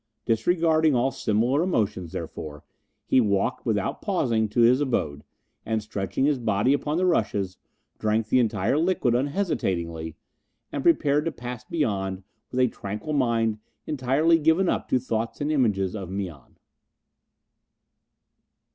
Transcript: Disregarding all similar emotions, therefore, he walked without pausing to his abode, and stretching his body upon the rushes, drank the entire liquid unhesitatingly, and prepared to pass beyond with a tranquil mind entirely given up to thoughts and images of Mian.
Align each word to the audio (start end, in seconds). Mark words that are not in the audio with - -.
Disregarding 0.25 0.95
all 0.95 1.11
similar 1.11 1.61
emotions, 1.61 2.11
therefore, 2.13 2.63
he 3.05 3.21
walked 3.21 3.67
without 3.67 4.01
pausing 4.01 4.49
to 4.49 4.61
his 4.61 4.81
abode, 4.81 5.23
and 5.63 5.83
stretching 5.83 6.25
his 6.25 6.39
body 6.39 6.73
upon 6.73 6.97
the 6.97 7.05
rushes, 7.05 7.59
drank 7.99 8.29
the 8.29 8.39
entire 8.39 8.79
liquid 8.79 9.13
unhesitatingly, 9.13 10.15
and 10.71 10.81
prepared 10.81 11.25
to 11.25 11.31
pass 11.31 11.63
beyond 11.65 12.23
with 12.49 12.59
a 12.59 12.67
tranquil 12.67 13.13
mind 13.13 13.59
entirely 13.85 14.39
given 14.39 14.67
up 14.69 14.89
to 14.89 14.97
thoughts 14.97 15.39
and 15.39 15.51
images 15.51 15.95
of 15.95 16.09
Mian. 16.09 16.57